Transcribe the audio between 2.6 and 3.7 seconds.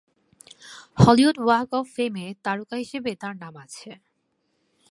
হিসেবে তার নাম